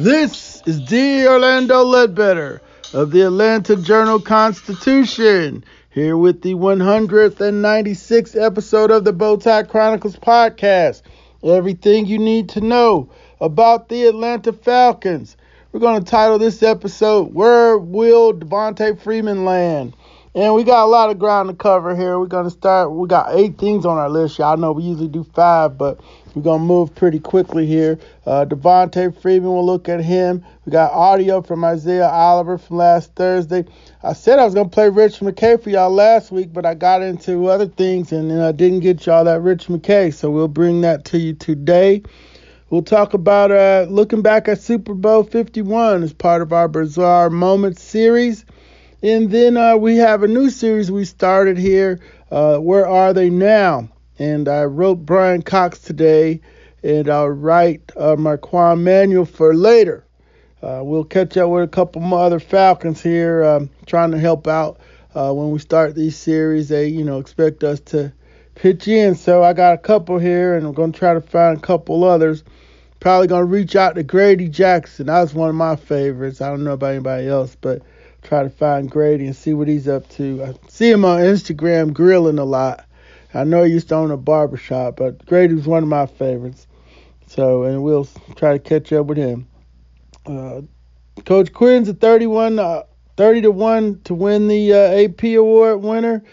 [0.00, 1.28] This is D.
[1.28, 2.62] Orlando Ledbetter
[2.94, 11.02] of the Atlanta Journal Constitution, here with the 196th episode of the Bowtie Chronicles podcast.
[11.44, 13.10] Everything you need to know
[13.42, 15.36] about the Atlanta Falcons.
[15.70, 19.92] We're going to title this episode, Where Will Devonta Freeman Land?
[20.34, 22.18] And we got a lot of ground to cover here.
[22.18, 24.38] We're going to start, we got eight things on our list.
[24.38, 26.00] Y'all know we usually do five, but
[26.34, 27.98] we're going to move pretty quickly here.
[28.24, 30.44] Uh, Devonta Freeman, we'll look at him.
[30.64, 33.64] We got audio from Isaiah Oliver from last Thursday.
[34.02, 36.74] I said I was going to play Rich McKay for y'all last week, but I
[36.74, 40.14] got into other things and I didn't get y'all that Rich McKay.
[40.14, 42.02] So we'll bring that to you today.
[42.70, 47.28] We'll talk about uh, looking back at Super Bowl 51 as part of our Bizarre
[47.28, 48.44] Moments series.
[49.02, 52.00] And then uh, we have a new series we started here.
[52.30, 53.88] Uh, Where are they now?
[54.20, 56.42] And I wrote Brian Cox today,
[56.82, 60.04] and I'll write uh, Marquand Manuel for later.
[60.62, 64.46] Uh, we'll catch up with a couple more other Falcons here, um, trying to help
[64.46, 64.78] out
[65.14, 66.68] uh, when we start these series.
[66.68, 68.12] They, you know, expect us to
[68.56, 69.14] pitch in.
[69.14, 72.44] So I got a couple here, and I'm to try to find a couple others.
[73.00, 75.06] Probably to reach out to Grady Jackson.
[75.06, 76.42] That was one of my favorites.
[76.42, 77.80] I don't know about anybody else, but
[78.20, 80.44] try to find Grady and see what he's up to.
[80.44, 82.84] I see him on Instagram grilling a lot.
[83.32, 86.66] I know he used to own a barbershop, but Grady was one of my favorites.
[87.26, 89.46] So, and we'll try to catch up with him.
[90.26, 90.62] Uh,
[91.24, 92.82] Coach Quinn's a 31, uh,
[93.16, 96.24] 30 to 1 to win the uh, AP award winner.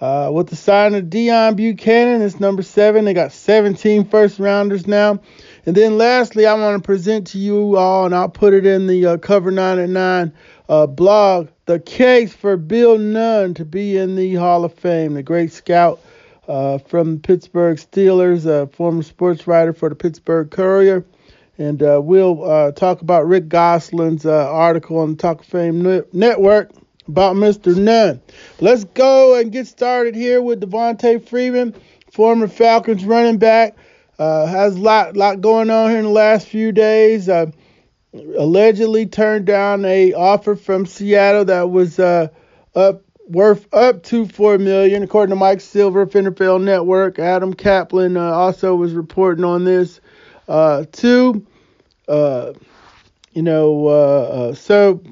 [0.00, 3.06] Uh, with the sign of Deone Bucannon, it's number seven.
[3.06, 5.20] They got 17 first rounders now.
[5.64, 8.86] And then lastly, I want to present to you all, and I'll put it in
[8.86, 10.32] the uh, cover 9 at 9
[10.68, 15.22] uh, blog, the case for Bill Nunn to be in the Hall of Fame, the
[15.22, 15.98] great scout
[16.48, 21.04] uh, from Pittsburgh Steelers, a former sports writer for the Pittsburgh Courier.
[21.58, 26.04] And uh, we'll uh, talk about Rick Gosselin's uh, article on the Talk of Fame
[26.12, 26.70] Network
[27.08, 27.74] about Mr.
[27.76, 28.20] Nunn.
[28.60, 31.74] Let's go and get started here with Devonta Freeman,
[32.12, 33.76] former Falcons running back.
[34.18, 37.28] Uh, has a lot, lot going on here in the last few days.
[38.12, 45.02] Allegedly turned down a offer from Seattle that was up worth up to four million,
[45.02, 47.18] according to Mike Silver NFL Network.
[47.18, 50.00] Adam Caplan uh, also was reporting on this
[50.48, 51.46] uh, too.
[52.08, 52.52] Uh,
[53.32, 55.02] you know, uh, uh, so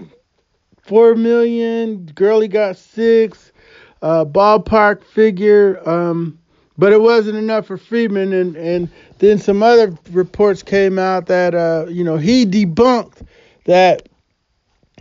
[0.83, 2.07] four million.
[2.15, 3.53] Gurley got six.
[4.03, 5.81] Uh, ballpark figure.
[5.89, 6.39] Um,
[6.77, 11.55] but it wasn't enough for Freeman, and, and then some other reports came out that
[11.55, 13.27] uh, you know he debunked
[13.65, 14.09] that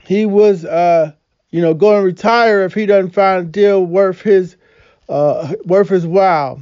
[0.03, 1.13] he was uh,
[1.53, 4.57] you know going to retire if he doesn't find a deal worth his
[5.07, 6.61] uh, worth his while.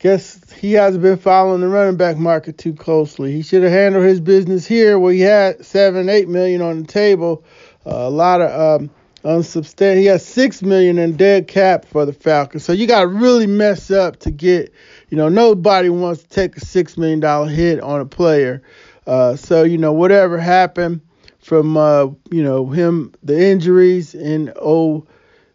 [0.00, 3.32] Guess he hasn't been following the running back market too closely.
[3.32, 6.86] He should have handled his business here where he had seven, eight million on the
[6.86, 7.44] table.
[7.86, 8.90] Uh, a lot of um,
[9.24, 10.02] unsubstantiated.
[10.02, 12.64] He has six million in dead cap for the Falcons.
[12.64, 14.74] So you got to really mess up to get.
[15.10, 18.62] You know, nobody wants to take a six million dollar hit on a player.
[19.06, 21.02] Uh, so you know, whatever happened
[21.44, 25.06] from uh, you know him, the injuries in oh,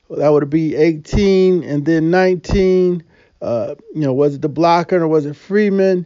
[0.09, 3.03] that would be 18 and then 19.
[3.41, 6.05] Uh, you know, was it the blocker or was it Freeman?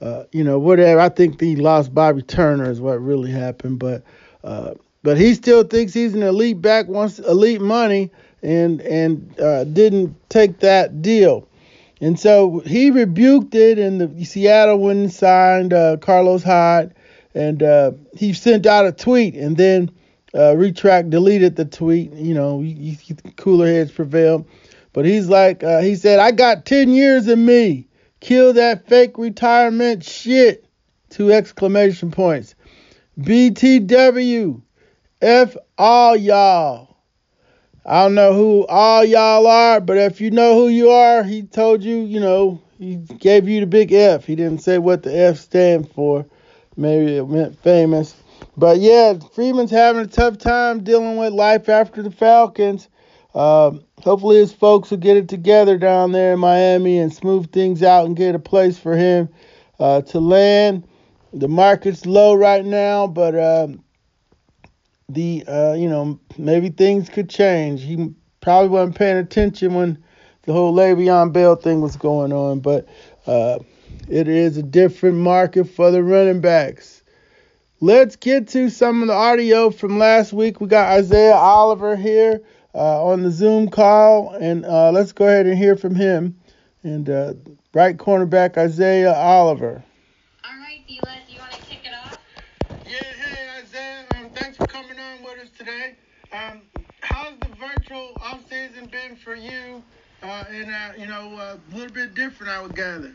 [0.00, 1.00] Uh, you know, whatever.
[1.00, 4.02] I think he lost Bobby Turner is what really happened, but.
[4.44, 4.74] Uh,
[5.04, 8.10] but he still thinks he's an elite back, wants elite money,
[8.42, 11.48] and and uh, didn't take that deal.
[12.00, 16.94] And so he rebuked it, and the Seattle went and signed uh, Carlos Hyde,
[17.34, 19.90] and uh, he sent out a tweet, and then
[20.34, 22.12] uh, retract deleted the tweet.
[22.12, 24.46] You know, he, he, cooler heads prevail.
[24.92, 27.86] But he's like, uh, he said, I got 10 years in me.
[28.20, 30.64] Kill that fake retirement shit.
[31.10, 32.54] Two exclamation points.
[33.20, 34.62] BTW.
[35.20, 36.96] F all y'all.
[37.84, 41.42] I don't know who all y'all are, but if you know who you are, he
[41.42, 44.24] told you, you know, he gave you the big F.
[44.24, 46.26] He didn't say what the F stand for.
[46.78, 47.20] Maybe
[47.64, 48.14] famous.
[48.56, 52.88] But yeah, Freeman's having a tough time dealing with life after the Falcons.
[53.34, 57.82] Um, hopefully, his folks will get it together down there in Miami and smooth things
[57.82, 59.28] out and get a place for him
[59.80, 60.86] uh, to land.
[61.32, 63.82] The market's low right now, but um,
[65.08, 67.82] the uh, you know maybe things could change.
[67.82, 70.04] He probably wasn't paying attention when
[70.42, 72.86] the whole Le'Veon Bell thing was going on, but
[73.26, 73.58] uh,
[74.08, 77.02] it is a different market for the running backs.
[77.80, 80.60] Let's get to some of the audio from last week.
[80.60, 82.40] We got Isaiah Oliver here
[82.74, 86.36] uh, on the Zoom call, and uh, let's go ahead and hear from him.
[86.82, 87.34] And uh,
[87.74, 89.84] right cornerback Isaiah Oliver.
[90.44, 92.18] All right, Dila, do you want to kick it off?
[92.84, 95.94] Yeah, hey Isaiah, um, thanks for coming on with us today.
[96.32, 96.62] Um,
[97.00, 99.82] how's the virtual off season been for you?
[100.22, 103.12] Uh, and uh, you know, uh, a little bit different, I would gather.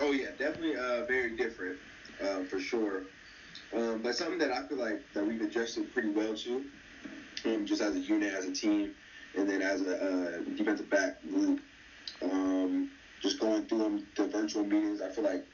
[0.00, 1.78] Oh yeah, definitely uh, very different
[2.22, 3.02] um, for sure.
[3.74, 6.64] Um, but something that I feel like that we've adjusted pretty well to,
[7.44, 8.94] um, just as a unit, as a team,
[9.36, 11.60] and then as a uh, defensive back group.
[12.22, 15.44] Um, just going through them, the virtual meetings, I feel like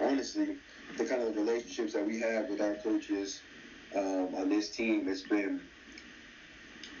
[0.00, 0.56] honestly,
[0.96, 3.40] the kind of relationships that we have with our coaches
[3.94, 5.60] um, on this team, it's been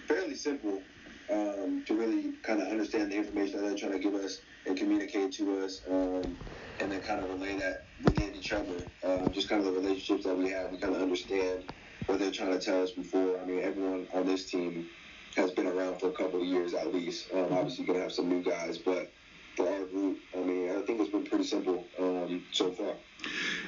[0.06, 0.82] fairly simple
[1.30, 4.78] um, to really kind of understand the information that they're trying to give us and
[4.78, 6.38] communicate to us, um,
[6.80, 8.88] and then kind of relay that within each other.
[9.04, 11.64] Um, just kind of the relationships that we have, we kind of understand
[12.06, 13.40] what they're trying to tell us before.
[13.40, 14.90] I mean, everyone on this team
[15.36, 17.32] has been around for a couple of years at least.
[17.34, 19.12] Um, obviously, going to have some new guys, but
[19.58, 22.94] our group, I mean, I think it's been pretty simple um, so far.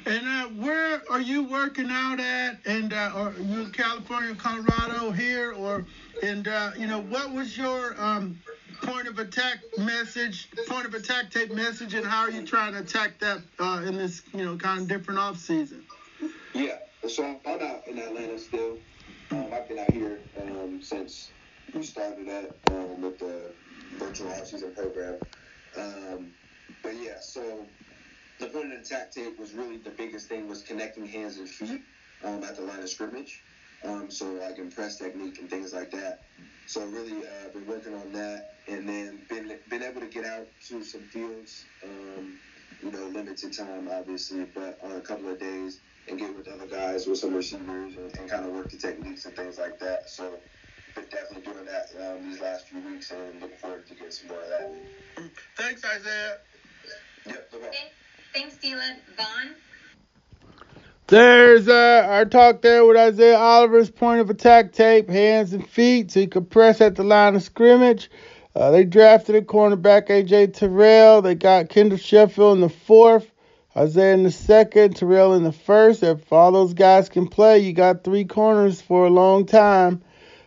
[0.07, 2.59] And uh, where are you working out at?
[2.67, 5.85] And uh, are you in California, Colorado, here, or
[6.23, 8.39] and uh, you know what was your um,
[8.83, 12.81] point of attack message, point of attack tape message, and how are you trying to
[12.81, 15.85] attack that uh, in this you know kind of different off season?
[16.55, 18.79] Yeah, so I'm out in Atlanta still.
[19.31, 21.31] Um, I've been out here um, since
[21.75, 23.53] we started that um, with the
[23.99, 25.17] virtual off-season program.
[25.77, 26.33] Um,
[26.83, 27.65] but yeah, so
[28.39, 31.81] the point of attack tape was really the biggest thing was connecting hands and feet
[32.25, 33.41] um, at the line of scrimmage.
[33.85, 36.23] Um, so like in press technique and things like that.
[36.67, 40.47] So really uh, been working on that, and then been been able to get out
[40.69, 41.65] to some fields.
[41.85, 42.39] Um,
[42.83, 46.67] you know, limited time obviously, but on a couple of days and get with other
[46.67, 50.09] guys with some receivers and, and kind of work the techniques and things like that.
[50.09, 50.35] So
[50.95, 54.41] definitely doing that um, these last few weeks and looking forward to getting some more
[54.41, 54.73] of that.
[55.57, 56.39] Thanks, Isaiah.
[57.27, 57.83] Yep, no problem.
[58.33, 58.97] Thanks, Dylan.
[59.17, 59.55] Vaughn?
[61.09, 66.11] There's uh, our talk there with Isaiah Oliver's point of attack tape, hands and feet,
[66.11, 68.11] so he could press at the line of scrimmage.
[68.55, 71.21] Uh, they drafted a cornerback, AJ Terrell.
[71.21, 73.31] They got Kendall Sheffield in the fourth,
[73.77, 76.03] Isaiah in the second, Terrell in the first.
[76.03, 80.03] If all those guys can play, you got three corners for a long time.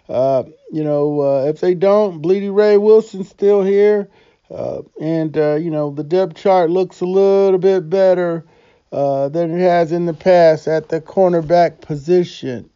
[0.07, 4.09] Uh, you know, uh, if they don't, Blidi Wreh-Wilson's still here.
[4.49, 8.45] Uh, and, uh, you know, the depth chart looks a little bit better
[8.91, 12.69] uh, than it has in the past at the cornerback position.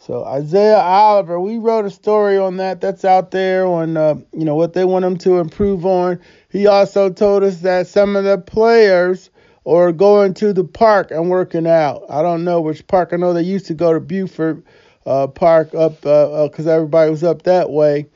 [0.00, 2.80] So Isaiah Oliver, we wrote a story on that.
[2.80, 6.20] That's out there on uh, you know what they want him to improve on.
[6.50, 9.30] He also told us that some of the players
[9.66, 12.04] are going to the park and working out.
[12.08, 13.10] I don't know which park.
[13.12, 14.62] I know they used to go to Buford
[15.08, 18.06] uh, Park up because uh, everybody was up that way.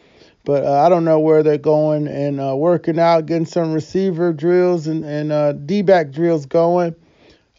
[0.44, 4.32] But uh, I don't know where they're going and uh, working out, getting some receiver
[4.32, 6.96] drills and, and uh, D-back drills going.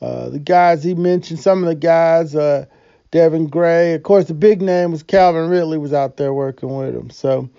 [0.02, 2.66] Uh, the guys he mentioned, some of the guys, uh,
[3.12, 3.94] Devin Gray.
[3.94, 7.10] Of course, the big name was Calvin Ridley was out there working with him.
[7.10, 7.50] So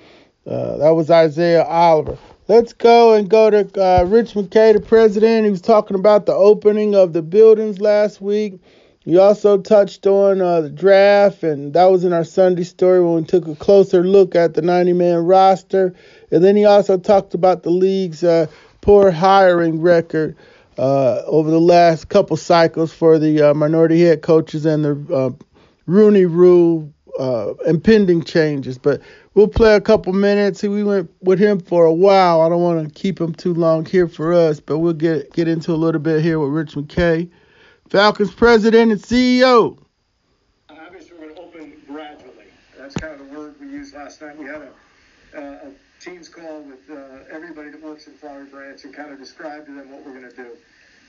[0.47, 2.19] uh, that was Isaiah Oliver.
[2.47, 5.47] Let's go and go to uh, Rich McKay, the president.
[5.47, 8.61] He was talking about the opening of the buildings last week.
[9.07, 13.17] We also touched on uh, the draft, and that was in our Sunday story when
[13.17, 15.95] we took a closer look at the 90 man roster.
[16.31, 18.47] And then he also talked about the league's uh,
[18.81, 20.37] poor hiring record
[20.79, 25.31] uh, over the last couple cycles for the uh, minority head coaches and the uh,
[25.87, 28.79] Rooney Rule uh, impending changes.
[28.79, 29.01] But
[29.35, 30.63] we'll play a couple minutes.
[30.63, 32.41] We went with him for a while.
[32.41, 35.47] I don't want to keep him too long here for us, but we'll get get
[35.49, 37.29] into a little bit here with Rich McKay,
[37.91, 39.79] Falcons president and CEO.
[40.71, 42.47] Obviously, we're going to open gradually.
[42.79, 44.39] That's kind of the word we used last night.
[44.39, 44.71] We had a,
[45.37, 49.19] uh, a team's call with uh, everybody that works in Flowery Branch and kind of
[49.19, 50.57] described to them what we're going to do.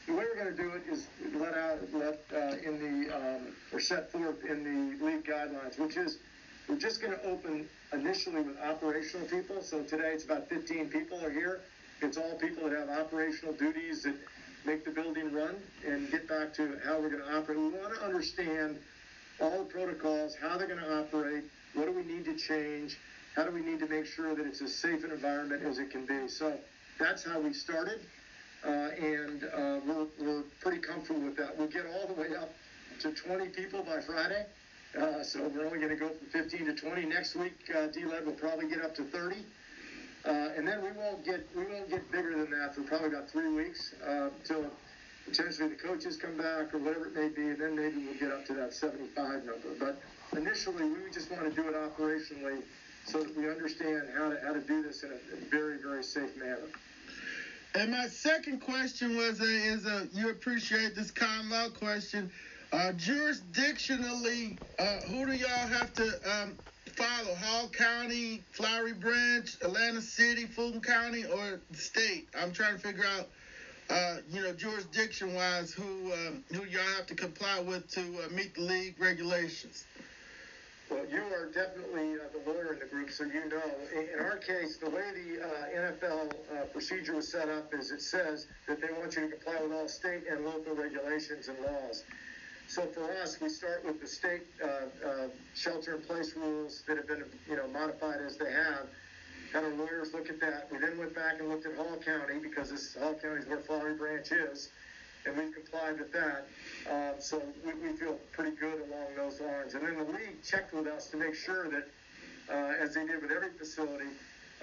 [0.08, 3.56] The way we're going to do it is let out, let uh, in the um,
[3.74, 6.20] or set forth in the league guidelines, which is
[6.68, 9.62] we're just going to open initially with operational people.
[9.62, 11.62] So today it's about 15 people are here.
[12.02, 14.16] It's all people that have operational duties that
[14.66, 15.56] make the building run
[15.86, 17.58] and get back to how we're going to operate.
[17.58, 18.78] We want to understand
[19.40, 21.44] all the protocols, how they're going to operate,
[21.74, 22.98] what do we need to change,
[23.36, 25.92] how do we need to make sure that it's as safe an environment as it
[25.92, 26.28] can be.
[26.28, 26.58] So
[27.00, 28.00] that's how we started,
[28.66, 31.58] uh, and uh, we're, we're pretty comfortable with that.
[31.58, 32.50] We'll get all the way up
[33.02, 34.46] to 20 people by Friday.
[34.98, 37.54] Uh, so we're only going to go from 15 to 20 next week.
[37.76, 39.36] Uh, D-Led will probably get up to 30,
[40.26, 43.30] uh, and then we won't get we won't get bigger than that for probably about
[43.30, 44.66] three weeks uh, until
[45.26, 48.32] potentially the coaches come back or whatever it may be, and then maybe we'll get
[48.32, 49.70] up to that 75 number.
[49.80, 50.02] But
[50.38, 52.62] initially, we just want to do it operationally
[53.06, 56.36] so that we understand how to how to do this in a very very safe
[56.38, 56.58] manner.
[57.76, 62.32] And my second question was a, is a you appreciate this common law question.
[62.72, 66.58] Uh, jurisdictionally, uh, who do y'all have to um,
[66.96, 67.36] follow?
[67.36, 72.28] Hall County, Flowery Branch, Atlanta City, Fulton County, or the state?
[72.40, 73.28] I'm trying to figure out,
[73.90, 78.56] uh, you know, jurisdiction-wise, who um, who y'all have to comply with to uh, meet
[78.56, 79.86] the league regulations.
[80.90, 83.62] Well, you are definitely uh, the lawyer in the group, so you know.
[83.94, 88.02] In, our case, the way the uh, NFL uh, procedure was set up is it
[88.02, 92.04] says that they want you to comply with all state and local regulations and laws.
[92.68, 94.68] So for us, we start with the state uh,
[95.08, 98.88] uh, shelter-in-place rules that have been, you know, modified as they have.
[99.54, 100.68] Had our lawyers look at that.
[100.72, 103.60] We then went back and looked at Hall County because this Hall County is where
[103.60, 104.70] Flowery Branch is,
[105.26, 106.48] and we've complied with that.
[106.90, 109.76] Uh, so we, we feel pretty good along those lines.
[109.76, 111.88] And then the league checked with us to make sure that,
[112.52, 114.10] uh, as they did with every facility,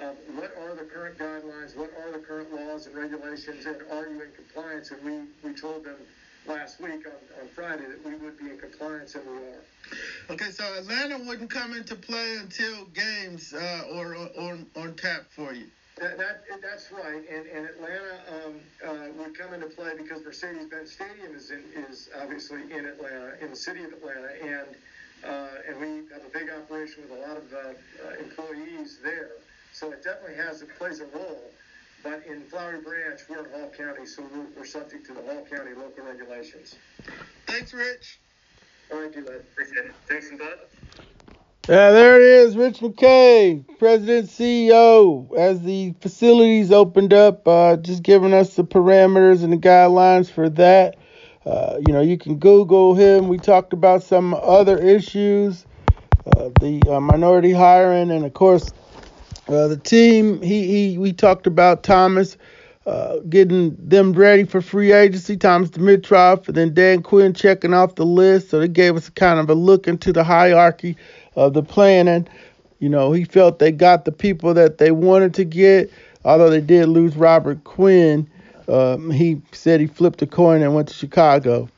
[0.02, 4.08] um, what are the current guidelines, what are the current laws and regulations, and are
[4.08, 4.90] you in compliance?
[4.90, 5.96] And we, we told them
[6.46, 9.62] last week on, on Friday that we would be in compliance, and we are.
[10.30, 15.52] Okay, so Atlanta wouldn't come into play until games uh, or, or on tap for
[15.52, 15.66] you.
[15.98, 20.90] That, that that's right, and, and Atlanta um, uh, would come into play because Mercedes-Benz
[20.90, 24.68] Stadium is in, is obviously in Atlanta, in the city of Atlanta, and
[25.24, 27.58] uh, and we have a big operation with a lot of uh,
[28.08, 29.32] uh employees there,
[29.72, 31.50] so it definitely has it plays a role.
[32.02, 35.46] But in Flowery Branch, we're in Hall County, so we're, we're subject to the Hall
[35.48, 36.74] County local regulations.
[37.46, 38.18] Thanks, Rich.
[38.92, 39.94] All right, you Appreciate it.
[40.08, 40.58] Thanks, and Bud.
[41.68, 45.32] Yeah, there it is, Rich McKay, President CEO.
[45.38, 50.48] As the facilities opened up, uh, just giving us the parameters and the guidelines for
[50.50, 50.96] that.
[51.46, 53.28] Uh, you know, you can Google him.
[53.28, 55.64] We talked about some other issues,
[56.36, 58.68] uh, the uh, minority hiring, and of course,
[59.48, 62.36] uh, the team, he, he we talked about Thomas
[62.86, 67.94] uh, getting them ready for free agency, Thomas Dimitroff, and then Dan Quinn checking off
[67.94, 68.50] the list.
[68.50, 70.96] So they gave us kind of a look into the hierarchy
[71.36, 72.26] of the planning.
[72.80, 75.92] You know, he felt they got the people that they wanted to get,
[76.24, 78.28] although they did lose Robert Quinn.
[78.68, 81.68] Um, he said he flipped a coin and went to Chicago.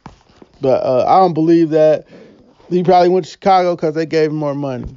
[0.60, 2.06] But uh, I don't believe that.
[2.70, 4.96] He probably went to Chicago because they gave him more money.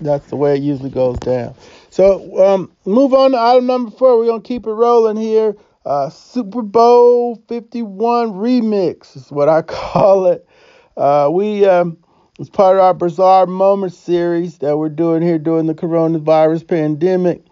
[0.00, 1.54] That's the way it usually goes down.
[1.96, 4.18] So um, move on to item number four.
[4.18, 5.56] We're gonna keep it rolling here.
[5.86, 10.46] Uh, Super Bowl 51 remix is what I call it.
[10.94, 11.96] Uh, we um,
[12.38, 17.42] it's part of our bizarre moments series that we're doing here during the coronavirus pandemic.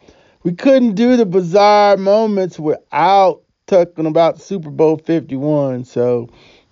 [0.42, 5.86] We couldn't do the bizarre moments without talking about Super Bowl 51.
[5.86, 6.28] So,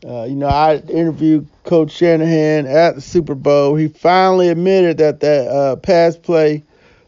[0.06, 3.76] uh, you know, I interviewed Coach Shanahan at the Super Bowl.
[3.76, 6.64] He finally admitted that that uh, pass play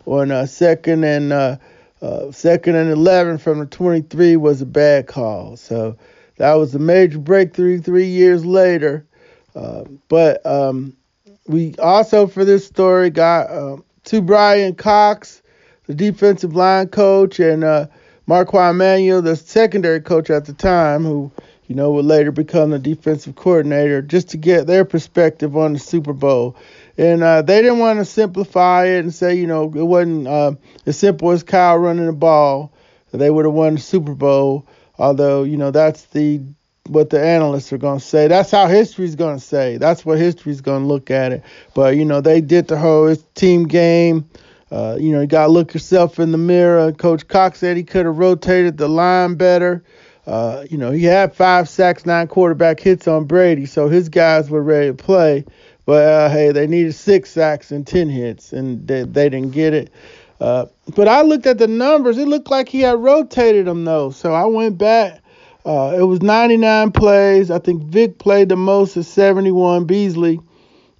[0.06, 1.56] on uh, second and uh,
[2.02, 5.56] uh, second and 11 from the 23 was a bad call.
[5.56, 5.96] So
[6.36, 9.06] that was a major breakthrough three years later.
[9.54, 10.96] Uh, but um,
[11.46, 15.42] we also for this story got uh, to Brian Cox,
[15.86, 17.86] the defensive line coach, and uh,
[18.26, 21.30] Marquand Manuel, the secondary coach at the time, who
[21.68, 25.78] you know would later become the defensive coordinator, just to get their perspective on the
[25.78, 26.56] Super Bowl
[26.96, 30.52] and uh, they didn't want to simplify it and say, you know, it wasn't uh,
[30.86, 32.72] as simple as Kyle running the ball.
[33.12, 34.66] They would have won the Super Bowl,
[34.98, 36.40] although you know that's the
[36.88, 38.28] what the analysts are going to say.
[38.28, 39.76] That's how history's going to say.
[39.76, 41.42] That's what history's going to look at it.
[41.74, 44.28] But you know, they did the whole team game.
[44.70, 46.90] Uh, you know, you got to look yourself in the mirror.
[46.92, 49.84] Coach Cox said he could have rotated the line better.
[50.26, 54.48] Uh, you know, he had five sacks, nine quarterback hits on Brady, so his guys
[54.48, 55.44] were ready to play.
[55.86, 59.74] But uh, hey, they needed six sacks and ten hits, and they, they didn't get
[59.74, 59.92] it.
[60.40, 62.18] Uh, but I looked at the numbers.
[62.18, 64.10] It looked like he had rotated them though.
[64.10, 65.20] So I went back.
[65.64, 67.50] Uh, it was 99 plays.
[67.50, 69.84] I think Vic played the most at 71.
[69.86, 70.40] Beasley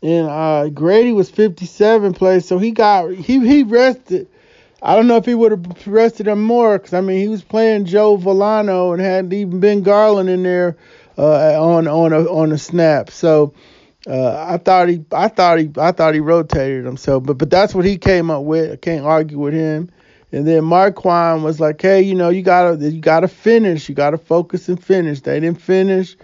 [0.05, 2.47] and uh, Grady was 57 plays.
[2.47, 4.29] So he got he he rested.
[4.83, 7.43] I don't know if he would have rested him more because I mean he was
[7.43, 10.77] playing Joe Vellano and hadn't even Ben Garland in there
[11.17, 13.11] uh, on on a on a snap.
[13.11, 13.55] So
[14.07, 17.75] Uh, I thought he, I thought he, I thought he rotated himself, but but that's
[17.75, 18.73] what he came up with.
[18.73, 19.91] I can't argue with him.
[20.33, 23.89] And then Marquand was like, hey, you know, you gotta, you gotta finish.
[23.89, 25.21] You gotta focus and finish.
[25.21, 26.17] They didn't finish.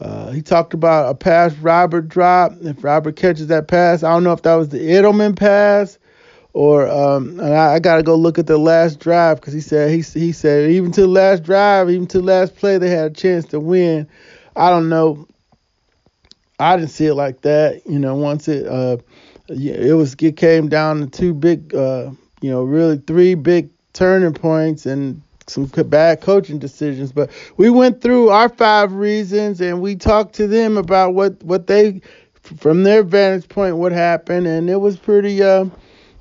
[0.00, 2.52] Uh, he talked about a pass Robert drop.
[2.62, 5.98] If Robert catches that pass, I don't know if that was the Edelman pass
[6.52, 9.60] or um, and I, I got to go look at the last drive because he
[9.60, 12.88] said he he said even to the last drive, even to the last play, they
[12.88, 14.08] had a chance to win.
[14.56, 15.28] I don't know.
[16.58, 17.82] I didn't see it like that.
[17.86, 18.96] You know, once it uh,
[19.48, 22.10] it was it came down to two big, uh,
[22.40, 27.12] you know, really three big turning points and some bad coaching decisions.
[27.12, 31.66] But we went through our five reasons and we talked to them about what what
[31.66, 32.00] they,
[32.42, 35.42] from their vantage point, what happened, and it was pretty.
[35.42, 35.66] Uh,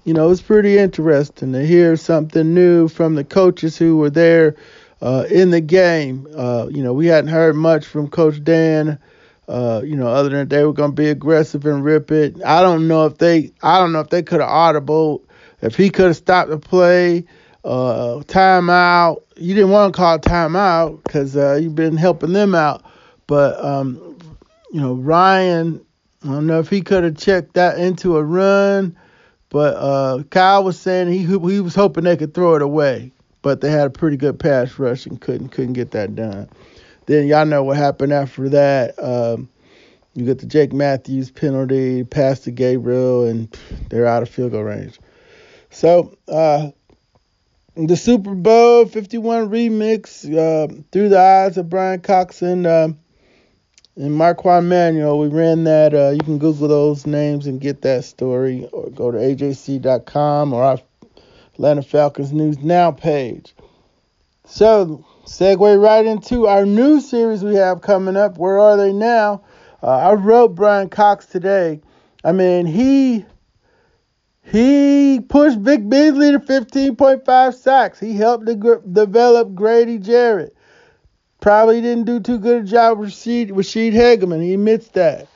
[0.04, 4.12] you know, it was pretty interesting to hear something new from the coaches who were
[4.12, 4.56] there
[5.02, 6.28] uh, in the game.
[6.36, 9.00] Uh, you know, we hadn't heard much from Coach Dan.
[9.48, 12.36] Uh, you know, other than they were going to be aggressive and rip it.
[12.44, 15.24] I don't know if they, I don't know if they could have audible,
[15.62, 17.26] if he could have stopped the play,
[17.64, 19.22] uh, timeout.
[19.38, 22.84] You didn't want to call timeout because uh, you've been helping them out.
[23.28, 24.18] But um,
[24.72, 25.86] you know, Ryan,
[26.24, 28.98] I don't know if he could have checked that into a run.
[29.50, 33.12] But uh, Kyle was saying he he was hoping they could throw it away,
[33.42, 36.50] but they had a pretty good pass rush and couldn't couldn't get that done.
[37.06, 39.02] Then y'all know what happened after that.
[39.02, 39.50] Um,
[40.14, 43.56] you get the Jake Matthews penalty, pass to Gabriel, and
[43.90, 45.00] they're out of field goal range.
[45.70, 46.70] So uh,
[47.76, 52.90] the Super Bowl 51 remix uh, through the eyes of Brian Cox and uh,
[53.98, 55.94] and Marquand Manuel, we ran that.
[55.94, 60.64] Uh, you can Google those names and get that story, or go to ajc.com or
[60.64, 60.80] our
[61.54, 63.56] Atlanta Falcons News Now page.
[64.46, 68.38] So, segue right into our new series we have coming up.
[68.38, 69.44] Where are they now?
[69.82, 71.82] Uh, I wrote Brian Cox today.
[72.24, 73.26] I mean, he
[74.44, 78.00] he pushed Vic Beasley to 15.5 sacks.
[78.00, 80.56] He helped de- develop Grady Jarrett.
[81.42, 84.42] Probably didn't do too good a job with Ra'Shede, Ra'Shede Hageman.
[84.42, 85.28] He admits that.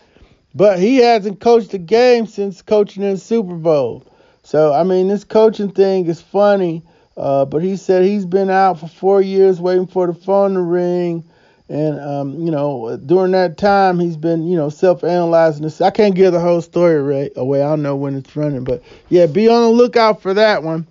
[0.54, 4.04] But he hasn't coached a game since coaching in the Super Bowl.
[4.44, 6.84] So, I mean, this coaching thing is funny.
[7.18, 10.62] Uh, but he said he's been out for four years waiting for the phone to
[10.62, 11.24] ring.
[11.68, 15.82] And, um, you know, during that time, he's been, you know, self analyzing this.
[15.82, 17.62] I can't give the whole story away.
[17.62, 18.64] I don't know when it's running.
[18.64, 20.88] But, yeah, be on the lookout for that one.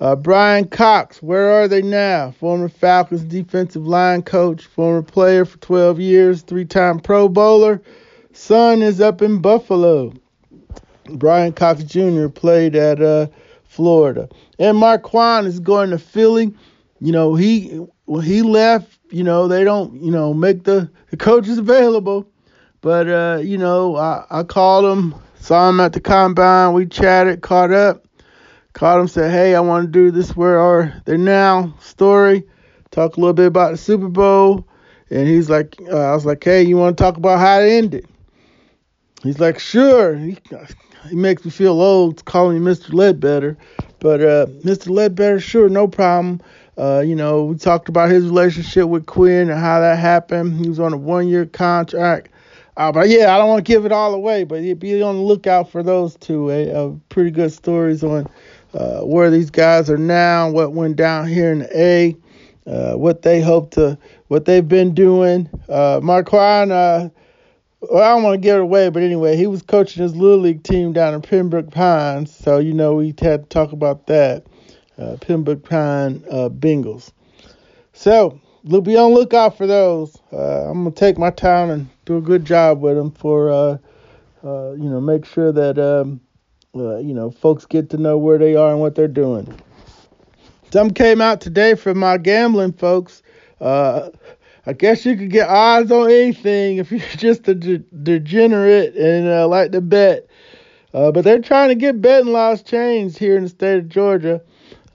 [0.00, 2.32] Uh, Brian Cox, where are they now?
[2.32, 7.80] Former Falcons defensive line coach, former player for 12 years, three time Pro Bowler.
[8.32, 10.12] Son is up in Buffalo.
[11.10, 12.28] Brian Cox Jr.
[12.28, 13.26] played at uh,
[13.72, 14.28] Florida.
[14.58, 16.54] And Marquand is going to Philly.
[17.00, 17.68] You know, he
[18.04, 22.28] when he left, you know, they don't, you know, make the, the coaches available.
[22.82, 26.74] But, uh, you know, I, I called him, saw him at the combine.
[26.74, 28.04] We chatted, caught up.
[28.74, 30.34] Called him, said, "Hey, I want to do this.
[30.34, 32.44] Where are they now?" Story.
[32.90, 34.66] Talk a little bit about the Super Bowl,
[35.10, 37.70] and he's like, uh, "I was like, hey, you want to talk about how it
[37.70, 38.06] ended?"
[39.22, 40.38] He's like, "Sure." He,
[41.08, 42.92] he makes me feel old calling me Mr.
[42.92, 43.56] Ledbetter,
[43.98, 44.90] but uh, Mr.
[44.90, 46.40] Ledbetter, sure, no problem.
[46.78, 50.58] Uh, you know, we talked about his relationship with Quinn and how that happened.
[50.58, 52.30] He was on a one-year contract.
[52.76, 55.22] Uh, but yeah, I don't want to give it all away, but be on the
[55.22, 56.50] lookout for those two.
[56.50, 56.70] Eh?
[56.70, 58.26] Uh, pretty good stories on
[58.72, 62.16] uh, where these guys are now, what went down here in the A,
[62.66, 65.50] uh, what they hope to, what they've been doing.
[65.68, 66.72] Uh, Marquand,
[67.92, 70.38] well, I don't want to give it away, but anyway, he was coaching his little
[70.38, 74.46] league team down in Pembroke Pines, so you know we had to talk about that.
[74.96, 77.12] Uh, Pembroke Pine uh, Bengals.
[77.92, 80.18] So be on lookout for those.
[80.32, 83.76] Uh, I'm gonna take my time and do a good job with them for, uh,
[84.42, 86.18] uh, you know, make sure that um,
[86.74, 89.54] uh, you know, folks get to know where they are and what they're doing.
[90.72, 93.22] Some came out today from my gambling folks.
[94.64, 99.28] I guess you could get odds on anything if you're just a de- degenerate and
[99.28, 100.28] uh, like to bet.
[100.94, 104.42] Uh, but they're trying to get betting laws changed here in the state of Georgia.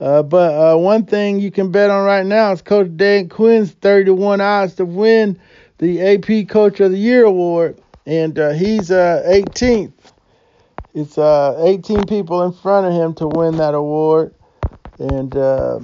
[0.00, 3.72] Uh, but uh, one thing you can bet on right now is Coach Dan Quinn's
[3.72, 5.38] 30 to 1 odds to win
[5.78, 7.80] the AP Coach of the Year award.
[8.06, 9.92] And uh, he's 18th.
[10.94, 14.34] It's uh, 18 people in front of him to win that award.
[14.98, 15.80] And uh,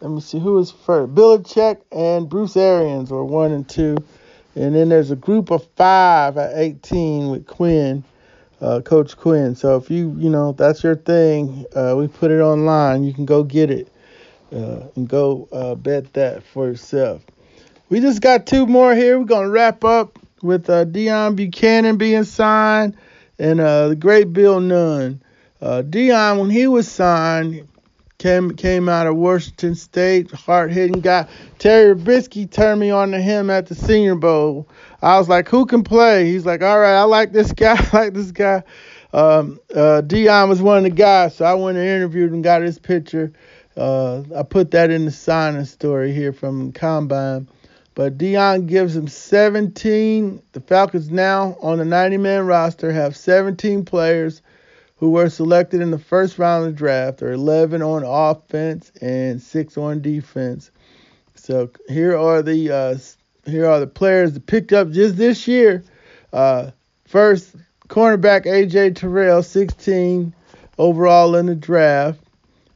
[0.00, 1.14] let me see who was first.
[1.14, 3.96] Belichick and Bruce Arians were one and two.
[4.54, 8.04] And then there's a group of five at 18 with Quinn,
[8.60, 9.54] uh, Coach Quinn.
[9.54, 13.04] So if you, you know, that's your thing, uh, we put it online.
[13.04, 13.88] You can go get it
[14.52, 17.22] uh, and go uh, bet that for yourself.
[17.88, 19.18] We just got two more here.
[19.18, 22.96] We're going to wrap up with uh, Deone Bucannon being signed
[23.38, 25.22] and uh, the great Bill Nunn.
[25.60, 27.66] Deone, when he was signed,
[28.18, 31.28] came came out of Washington State, hard hitting guy.
[31.58, 34.68] Terry Robiskie turned me on to him at the Senior Bowl.
[35.02, 36.26] I was like, who can play?
[36.30, 38.62] He's like, all right, I like this guy, I like this guy.
[39.12, 42.62] Um, uh, Deone was one of the guys, so I went and interviewed and got
[42.62, 43.32] his picture.
[43.76, 47.48] Uh, I put that in the signing story here from Combine.
[47.94, 50.42] But Deone gives him 17.
[50.52, 54.42] The Falcons now on the 90 man roster have 17 players
[54.96, 57.22] who were selected in the first round of the draft.
[57.22, 60.70] Are 11 on offense and six on defense.
[61.34, 62.98] So here are the uh,
[63.48, 65.84] here are the players that picked up just this year.
[66.32, 66.70] Uh,
[67.04, 67.54] first,
[67.88, 70.34] cornerback AJ Terrell, 16
[70.78, 72.20] overall in the draft.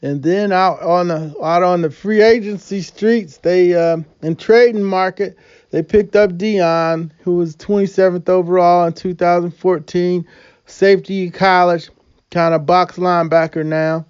[0.03, 4.83] And then out on the out on the free agency streets, they uh, in trading
[4.83, 5.37] market,
[5.73, 10.27] they picked up Deone, who was 27th overall in 2014,
[10.65, 11.91] safety college,
[12.31, 14.07] kind of box linebacker now.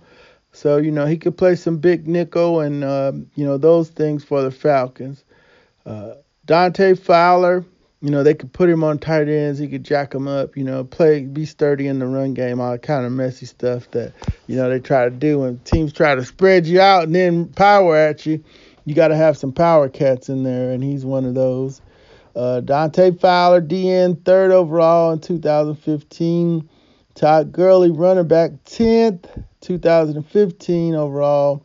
[0.52, 4.24] So you know he could play some big nickel and uh, you know those things
[4.24, 5.24] for the Falcons.
[5.86, 6.14] Uh,
[6.46, 7.64] Dante Fowler,
[8.02, 9.58] you know, they could put him on tight ends.
[9.58, 12.78] He could jack him up, you know, play, be sturdy in the run game, all
[12.78, 14.12] kind of messy stuff that,
[14.46, 15.44] you know, they try to do.
[15.44, 18.42] And teams try to spread you out and then power at you.
[18.86, 21.82] You got to have some power cats in there, and he's one of those.
[22.34, 26.68] Uh, Dante Fowler, DN, third overall in 2015.
[27.20, 31.62] Todd Gurley, running back, 10th, 2015 overall.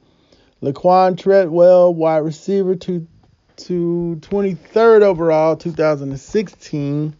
[0.61, 3.07] Laquan Treadwell, wide receiver, two,
[3.55, 7.15] to 23rd overall, 2016.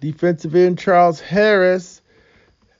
[0.00, 2.02] Defensive end Charles Harris,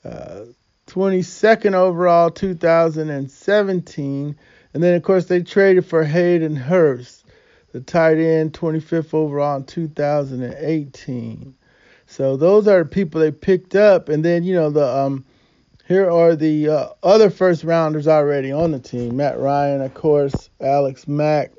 [0.04, 0.40] uh,
[0.88, 4.36] 22nd overall, 2017.
[4.74, 7.24] And then, of course, they traded for Hayden Hurst,
[7.72, 11.54] the tight end, 25th overall in 2018.
[12.12, 14.10] So those are people they picked up.
[14.10, 15.24] And then, you know, the um,
[15.88, 19.16] here are the uh, other first rounders already on the team.
[19.16, 21.52] Matt Ryan, of course, Alex Mack,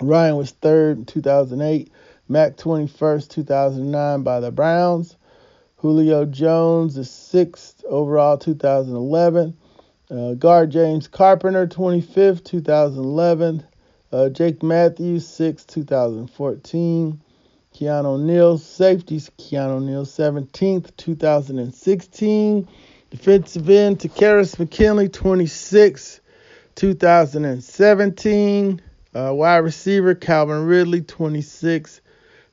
[0.00, 1.90] Ryan was third in 2008,
[2.28, 5.16] Mack 21st, 2009 by the Browns.
[5.78, 9.56] Julio Jones is sixth overall, 2011.
[10.08, 13.66] Uh, guard James Carpenter, 25th, 2011.
[14.12, 17.20] Uh, Jake Matthews, 6th, 2014.
[17.74, 22.68] Keanu Neal, safeties, Keanu Neal, 17th, 2016.
[23.10, 26.20] Defensive end, Takkarist McKinley, 26th,
[26.76, 28.80] 2017.
[29.12, 32.00] Uh, wide receiver Calvin Ridley, 26,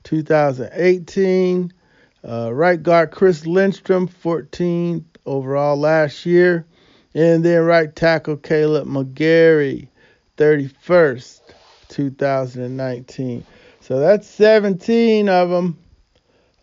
[0.02, 1.72] 2018.
[2.28, 6.66] Uh, right guard Chris Lindstrom, 14 overall last year.
[7.14, 9.86] And then right tackle Caleb McGary,
[10.36, 11.40] 31st,
[11.88, 13.44] 2019.
[13.92, 15.76] So that's 17 of them.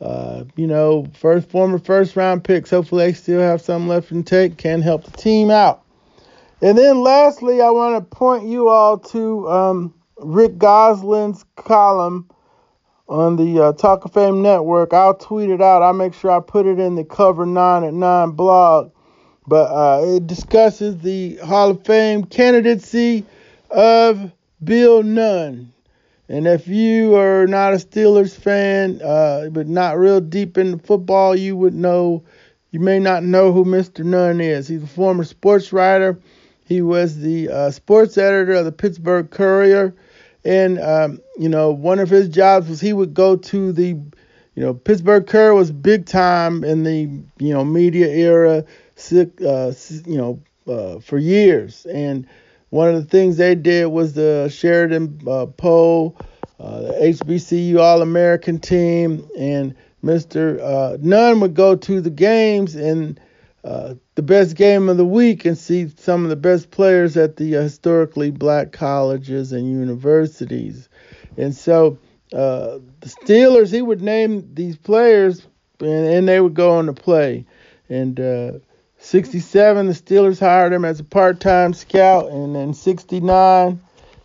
[0.01, 2.71] Uh, you know, first former first round picks.
[2.71, 4.57] Hopefully they still have some left in take.
[4.57, 5.83] Can help the team out.
[6.63, 12.27] And then lastly, I want to point you all to um, Rick Gosselin's column
[13.07, 14.91] on the uh, Talk of Fame Network.
[14.91, 15.83] I'll tweet it out.
[15.83, 18.91] I'll make sure I put it in the Cover 9 at 9 blog.
[19.45, 23.23] But uh, it discusses the Hall of Fame candidacy
[23.69, 24.31] of
[24.63, 25.73] Bill Nunn.
[26.29, 31.35] And if you are not a Steelers fan, uh, but not real deep into football,
[31.35, 32.23] you would know,
[32.69, 34.03] you may not know who Mr.
[34.05, 34.67] Nunn is.
[34.67, 36.19] He's a former sports writer.
[36.67, 39.95] He was the uh, sports editor of the Pittsburgh Courier.
[40.45, 44.11] And, um, you know, one of his jobs was he would go to the, you
[44.55, 48.63] know, Pittsburgh Courier was big time in the, you know, media era,
[49.11, 49.73] uh,
[50.05, 51.87] you know, uh, for years.
[51.87, 52.27] And
[52.69, 56.17] one of the things they did was the Sheridan uh, poll,
[56.59, 60.59] uh, the HBCU All American team, and Mr.
[60.59, 63.19] Uh, Nunn would go to the games and
[63.63, 67.35] uh, the best game of the week and see some of the best players at
[67.35, 70.87] the uh, historically black colleges and universities.
[71.37, 71.97] And so
[72.31, 75.45] uh, the Steelers, he would name these players
[75.81, 77.45] and, and they would go on to play.
[77.89, 78.51] And uh,
[78.99, 82.29] 67, the Steelers hired him as a part time scout.
[82.29, 83.79] And in 69,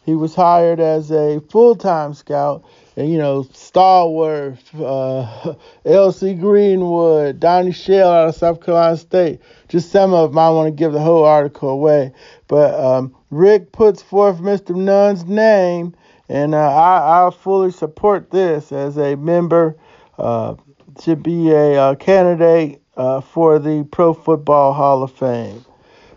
[0.05, 2.65] he was hired as a full time scout
[2.97, 6.35] and you know Stallworth, uh, L.C.
[6.35, 9.41] Greenwood, Donnie Shell out of South Carolina State.
[9.69, 10.39] Just some of them.
[10.39, 12.13] I want to give the whole article away,
[12.49, 14.77] but um, Rick puts forth Mr.
[14.77, 15.95] Nunn's name,
[16.29, 19.77] and uh, I, I fully support this as a member.
[20.19, 20.55] Uh,
[21.03, 25.65] should be a uh, candidate uh, for the Pro Football Hall of Fame.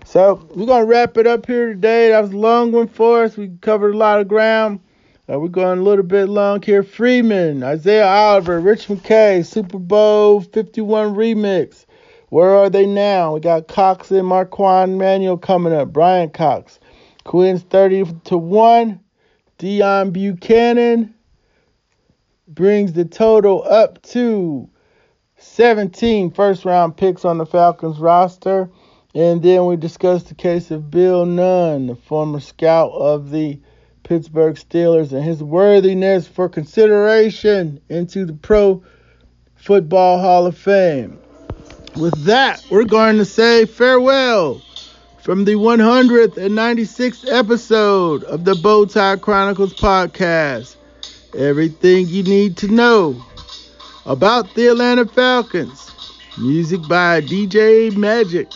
[0.05, 2.09] So we're gonna wrap it up here today.
[2.09, 3.35] That was a long one for us.
[3.35, 4.79] We covered a lot of ground.
[5.29, 6.83] Uh, we're going a little bit long here.
[6.83, 11.85] Freeman, Isaiah Oliver, Rich McKay, Super Bowl 51 remix.
[12.29, 13.33] Where are they now?
[13.33, 15.91] We got Cox and Marquand Manuel coming up.
[15.91, 16.79] Brian Cox.
[17.25, 18.99] Quinn's 30 to 1.
[19.59, 21.13] Deone Bucannon
[22.47, 24.69] brings the total up to
[25.57, 28.69] 17 first round picks on the Falcons roster.
[29.15, 33.59] And then we discussed the case of Bill Nunn, the former scout of the
[34.03, 38.83] Pittsburgh Steelers, and his worthiness for consideration into the Pro
[39.55, 41.17] Football Hall of Fame.
[41.95, 44.61] With that, we're going to say farewell
[45.23, 50.75] from the 196th episode of the Bowtie Chronicles podcast.
[51.35, 53.25] Everything you need to know
[54.07, 55.91] about the Atlanta Falcons.
[56.37, 58.47] Music by DJ Magic.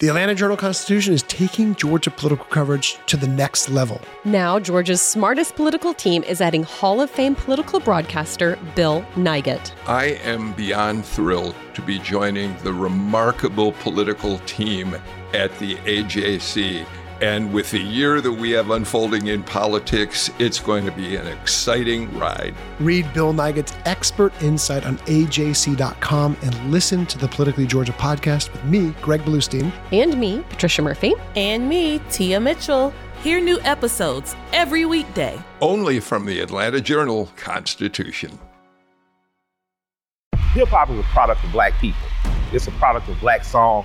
[0.00, 4.00] The Atlanta Journal Constitution is taking Georgia political coverage to the next level.
[4.24, 9.72] Now, Georgia's smartest political team is adding Hall of Fame political broadcaster Bill Nigut.
[9.86, 14.96] I am beyond thrilled to be joining the remarkable political team
[15.34, 16.86] at the AJC.
[17.20, 21.26] And with the year that we have unfolding in politics, it's going to be an
[21.26, 22.54] exciting ride.
[22.78, 28.64] Read Bill Nigut's expert insight on AJC.com and listen to the Politically Georgia podcast with
[28.64, 29.70] me, Greg Bluestein.
[29.92, 31.12] And me, Patricia Murphy.
[31.36, 32.94] And me, Tia Mitchell.
[33.22, 35.38] Hear new episodes every weekday.
[35.60, 38.38] Only from the Atlanta Journal Constitution.
[40.52, 42.00] Hip hop is a product of black people.
[42.50, 43.84] It's a product of black song